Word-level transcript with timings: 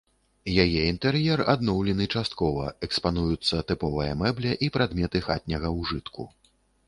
Яе 0.63 0.79
інтэр'ер 0.91 1.43
адноўлены 1.53 2.07
часткова, 2.19 2.63
экспануюцца 2.87 3.61
тыповая 3.71 4.09
мэбля 4.23 4.57
і 4.69 4.73
прадметы 4.77 5.17
хатняга 5.27 5.69
ўжытку. 5.79 6.23